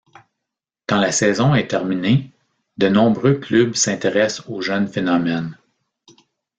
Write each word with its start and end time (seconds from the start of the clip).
Quand 0.87 0.99
la 0.99 1.11
saison 1.11 1.53
est 1.53 1.67
terminée, 1.67 2.31
de 2.77 2.87
nombreux 2.89 3.35
clubs 3.35 3.75
s'intéressent 3.75 4.49
au 4.49 4.59
jeune 4.59 4.87
phénomène. 4.87 5.55